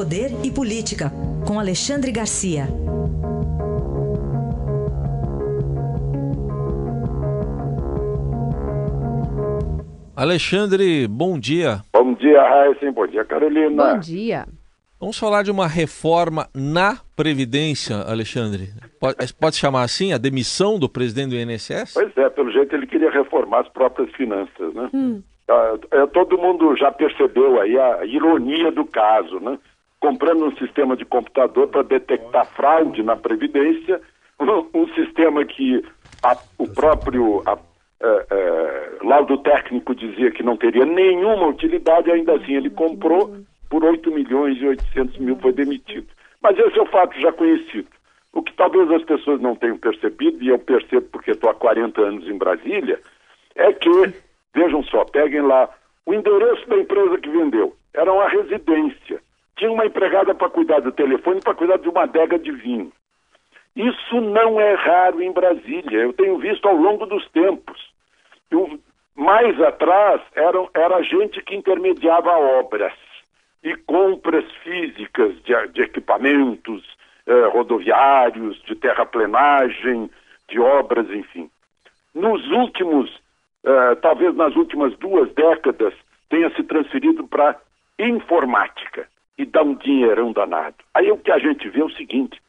[0.00, 1.12] Poder e Política,
[1.46, 2.64] com Alexandre Garcia.
[10.16, 11.82] Alexandre, bom dia.
[11.92, 12.90] Bom dia, Raíssa.
[12.92, 13.92] Bom dia, Carolina.
[13.92, 14.46] Bom dia.
[14.98, 18.70] Vamos falar de uma reforma na Previdência, Alexandre.
[18.98, 21.92] Pode, pode chamar assim a demissão do presidente do INSS?
[21.92, 24.88] Pois é, pelo jeito ele queria reformar as próprias finanças, né?
[24.94, 25.22] Hum.
[25.90, 29.58] É, todo mundo já percebeu aí a ironia do caso, né?
[30.00, 34.00] Comprando um sistema de computador para detectar fraude na Previdência,
[34.74, 35.84] um, sistema que
[36.22, 37.58] a, o próprio a,
[38.02, 43.36] é, é, laudo técnico dizia que não teria nenhuma utilidade, ainda assim ele comprou
[43.68, 46.08] por 8 milhões e 800 mil foi demitido.
[46.42, 47.88] Mas esse é o fato já conhecido.
[48.32, 52.00] O que talvez as pessoas não tenham percebido, e eu percebo porque estou há 40
[52.00, 52.98] anos em Brasília,
[53.54, 53.90] é que,
[54.54, 55.68] vejam só, peguem lá
[56.06, 57.76] o endereço da empresa que vendeu.
[57.92, 59.20] Era uma residência.
[59.60, 62.90] Tinha uma empregada para cuidar do telefone para cuidar de uma adega de vinho.
[63.76, 65.98] Isso não é raro em Brasília.
[65.98, 67.78] Eu tenho visto ao longo dos tempos.
[68.50, 68.80] Eu,
[69.14, 72.94] mais atrás era, era gente que intermediava obras
[73.62, 76.82] e compras físicas de, de equipamentos
[77.26, 80.10] eh, rodoviários, de terraplenagem,
[80.48, 81.50] de obras, enfim.
[82.14, 83.14] Nos últimos,
[83.62, 85.92] eh, talvez nas últimas duas décadas,
[86.30, 87.60] tenha se transferido para
[87.98, 89.06] informática
[89.40, 90.76] e dá um dinheirão danado.
[90.92, 92.40] Aí o que a gente vê é o seguinte: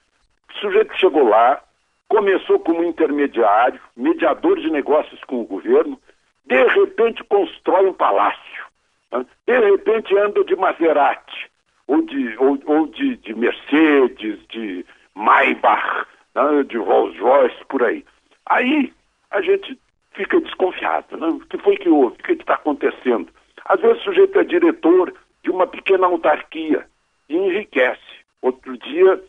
[0.50, 1.61] o sujeito chegou lá,
[2.09, 5.97] começou como intermediário, mediador de negócios com o governo,
[6.45, 8.66] de repente constrói um palácio,
[9.09, 9.25] né?
[9.47, 11.50] de repente anda de Maserati,
[11.88, 16.64] ou de, ou, ou de, de, Mercedes, de Maybach, né?
[16.64, 18.03] de Rolls Royce, por aí.
[18.47, 18.92] Aí
[19.31, 19.80] a gente
[20.12, 21.16] fica desconfiado.
[21.16, 21.28] Né?
[21.28, 22.17] O que foi que houve?
[22.19, 23.30] O que está acontecendo?
[23.64, 26.86] Às vezes o sujeito é diretor de uma pequena autarquia
[27.28, 28.02] e enriquece.
[28.42, 29.22] Outro dia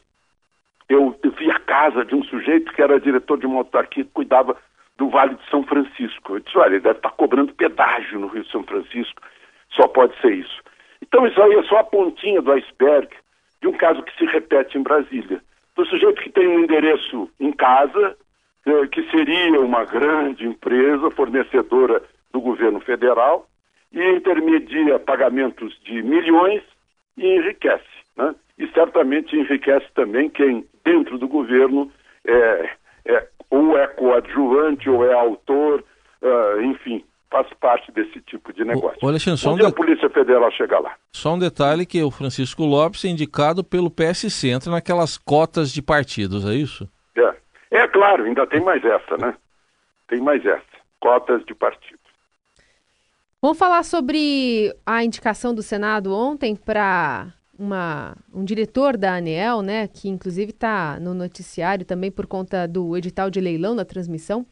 [0.89, 4.57] eu vi a casa de um sujeito que era diretor de uma autarquia que cuidava
[4.97, 6.35] do Vale de São Francisco.
[6.35, 9.23] Eu disse, olha, ele deve estar cobrando pedágio no Rio de São Francisco,
[9.71, 10.63] só pode ser isso.
[11.01, 13.09] Então isso aí é só a pontinha do iceberg
[13.61, 15.41] de um caso que se repete em Brasília.
[15.75, 18.17] Do sujeito que tem um endereço em casa,
[18.67, 22.03] eh, que seria uma grande empresa fornecedora
[22.33, 23.47] do governo federal,
[23.93, 26.63] e intermedia pagamentos de milhões
[27.17, 27.85] e enriquece.
[28.17, 28.35] Né?
[28.59, 31.91] E certamente enriquece também quem, dentro do governo,
[32.27, 32.71] é,
[33.07, 35.85] é ou é coadjuvante, ou é autor,
[36.23, 38.99] uh, enfim, faz parte desse tipo de negócio.
[39.03, 39.67] O, Alexandre, só um de...
[39.67, 40.95] a Polícia Federal chegar lá.
[41.13, 45.83] Só um detalhe que o Francisco Lopes é indicado pelo PSC, entra naquelas cotas de
[45.83, 46.89] partidos, é isso?
[47.17, 47.35] É.
[47.71, 49.35] é claro, ainda tem mais essa, né?
[50.09, 50.63] Tem mais essa,
[51.01, 52.02] cotas de partido.
[53.45, 57.27] Vamos falar sobre a indicação do Senado ontem para
[58.33, 63.31] um diretor da ANEEL, né, que inclusive está no noticiário também por conta do edital
[63.31, 64.47] de leilão da transmissão?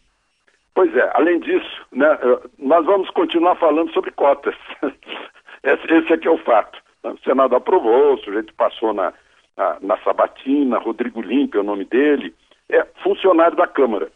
[0.74, 2.18] Pois é, além disso, né,
[2.58, 4.56] nós vamos continuar falando sobre cotas.
[5.62, 6.76] Esse aqui é o fato.
[7.04, 9.12] O Senado aprovou, o sujeito passou na,
[9.56, 12.34] na, na sabatina, Rodrigo Limpe é o nome dele,
[12.68, 14.10] é funcionário da Câmara,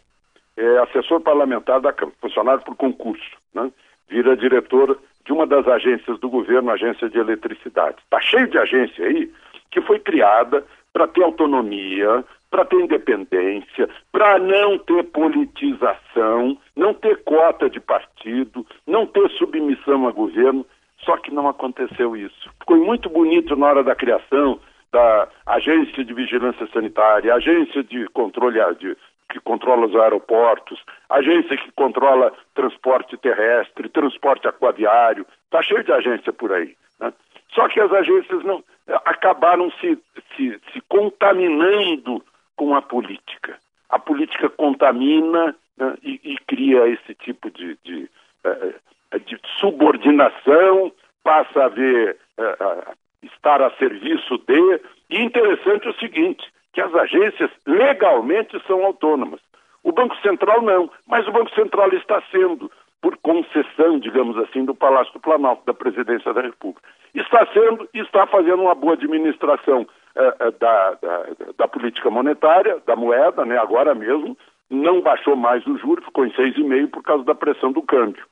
[0.57, 3.71] é assessor parlamentar da Câmara, funcionário por concurso, né?
[4.09, 7.97] Vira diretor de uma das agências do governo, Agência de Eletricidade.
[8.03, 9.31] Está cheio de agência aí
[9.71, 17.21] que foi criada para ter autonomia, para ter independência, para não ter politização, não ter
[17.23, 20.65] cota de partido, não ter submissão a governo.
[20.99, 22.49] Só que não aconteceu isso.
[22.59, 24.59] Ficou muito bonito na hora da criação
[24.91, 28.95] da Agência de Vigilância Sanitária, Agência de Controle de,
[29.35, 36.31] que controla os aeroportos, agência que controla transporte terrestre, transporte aquaviário, está cheio de agência
[36.31, 36.73] por aí.
[36.99, 37.11] Né?
[37.53, 38.63] Só que as agências não
[39.03, 39.97] acabaram se,
[40.35, 42.23] se, se contaminando
[42.55, 43.57] com a política.
[43.89, 48.09] A política contamina né, e, e, cria esse tipo de, de,
[48.45, 48.75] eh,
[49.11, 50.93] eh, de, subordinação,
[51.23, 54.81] passa a ver uh, estar a serviço de.
[55.09, 56.45] E interessante é o seguinte:
[56.75, 59.39] que as agências legalmente são autônomas.
[59.81, 62.69] O Banco Central não, mas o Banco Central está sendo,
[63.01, 66.81] por concessão, digamos assim, do Palácio do Planalto, da Presidência da República.
[67.13, 69.87] Está sendo e está fazendo uma boa administração
[70.17, 71.25] eh, eh, da, da,
[71.57, 74.37] da, política monetária, da moeda, né, agora mesmo,
[74.69, 78.25] não baixou mais o juro, ficou em 6,5% por causa da pressão do câmbio.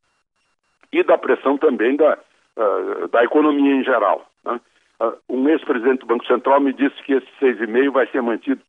[0.91, 2.17] E da pressão também da,
[2.57, 4.25] uh, da economia em geral.
[5.03, 5.09] Né?
[5.09, 8.61] Ah, um ex-presidente do Banco Central me disse que esse 6,5 vai ser mantido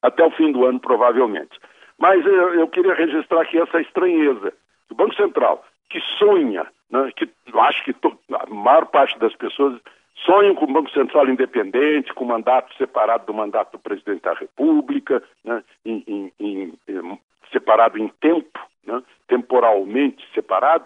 [0.00, 1.58] até o fim do ano, provavelmente.
[1.98, 4.52] Mas eu, eu queria registrar aqui essa estranheza.
[4.90, 9.80] O Banco Central, que sonha, né, que acho que to, a maior parte das pessoas
[10.24, 15.22] sonham com o Banco Central independente, com mandato separado do mandato do presidente da República,
[15.44, 15.62] né?
[15.84, 17.18] em, em, em,
[17.50, 19.02] separado em tempo, né?
[19.26, 20.84] temporalmente separado,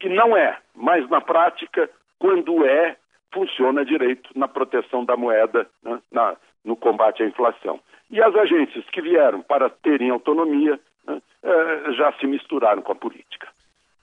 [0.00, 2.96] e não é, mas na prática, quando é,
[3.32, 6.00] funciona direito na proteção da moeda, né?
[6.10, 7.80] na, no combate à inflação.
[8.10, 11.20] E as agências que vieram para terem autonomia né?
[11.42, 13.48] é, já se misturaram com a política.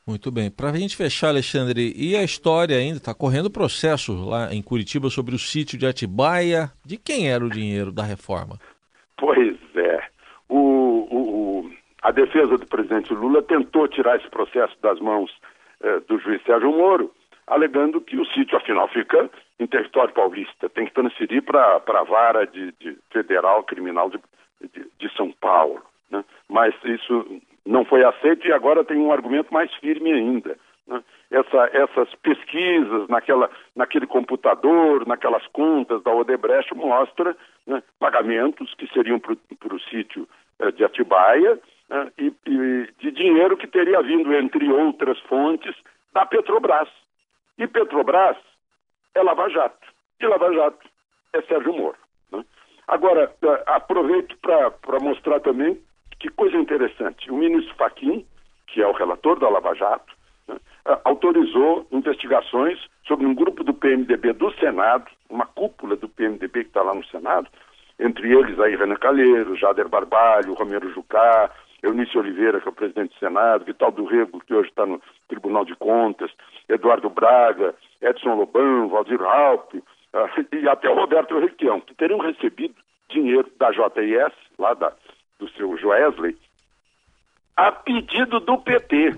[0.08, 0.52] Muito bem.
[0.52, 2.98] Para a gente fechar, Alexandre, e a história ainda?
[2.98, 6.70] Está correndo processo lá em Curitiba sobre o sítio de Atibaia.
[6.86, 8.60] De quem era o dinheiro da reforma?
[9.18, 10.04] Pois é.
[10.48, 11.72] O, o, o,
[12.04, 15.32] a defesa do presidente Lula tentou tirar esse processo das mãos
[15.82, 17.12] eh, do juiz Sérgio Moro,
[17.48, 22.46] alegando que o sítio, afinal, fica em território paulista, tem que transferir para a vara
[22.46, 24.20] de, de, federal criminal de,
[24.74, 25.82] de, de São Paulo.
[26.10, 26.24] Né?
[26.50, 30.58] Mas isso não foi aceito e agora tem um argumento mais firme ainda.
[30.88, 31.04] Né?
[31.32, 39.20] Essa, essas pesquisas naquela, naquele computador, naquelas contas da Odebrecht mostra né, pagamentos que seriam
[39.20, 40.28] para o sítio
[40.60, 41.60] eh, de Atibaia
[41.90, 45.76] né, e, e de dinheiro que teria vindo, entre outras fontes,
[46.14, 46.90] da Petrobras.
[47.58, 48.38] E Petrobras
[49.14, 49.88] é Lava Jato.
[50.20, 50.88] E Lava Jato
[51.34, 51.98] é Sérgio Moro.
[52.32, 52.44] Né?
[52.88, 55.82] Agora, eh, aproveito para mostrar também
[56.20, 57.32] que coisa interessante.
[57.32, 58.26] O ministro Faquim,
[58.68, 60.14] que é o relator da Lava Jato,
[60.48, 60.58] né,
[61.04, 66.82] autorizou investigações sobre um grupo do PMDB do Senado, uma cúpula do PMDB que está
[66.82, 67.48] lá no Senado,
[68.00, 71.50] entre eles aí Renan Calheiro, Jader Barbalho, Romero Jucá,
[71.82, 75.02] Eunice Oliveira, que é o presidente do Senado, Vital do Rego, que hoje está no
[75.28, 76.32] Tribunal de Contas,
[76.70, 82.76] Eduardo Braga, Edson Lobão, Valdir Raup, uh, e até o Roberto Requião, que teriam recebido
[83.10, 84.94] dinheiro da JIS, lá da,
[85.40, 86.38] do seu Joesley,
[87.56, 89.16] a pedido do PT,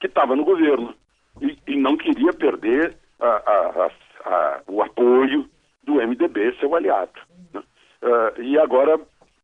[0.00, 0.94] que estava no governo
[1.40, 3.90] e, e, não queria perder a, a,
[4.24, 5.48] a, o apoio
[5.84, 7.20] do MDB, seu aliado.
[7.52, 7.62] Né?
[8.02, 9.00] Uh, e agora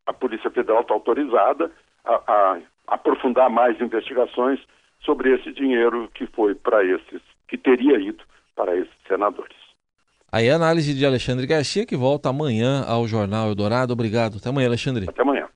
[0.07, 1.71] a Polícia Federal está autorizada
[2.05, 4.61] a, aprofundar mais investigações
[5.01, 8.23] sobre esse dinheiro que foi para esses, que teria ido
[8.55, 9.57] para esses senadores.
[10.31, 13.93] Aí a análise de Alexandre Garcia, que volta amanhã ao Jornal Eldorado.
[13.93, 14.39] Obrigado.
[14.39, 15.07] Até amanhã, Alexandre.
[15.09, 15.49] Até amanhã.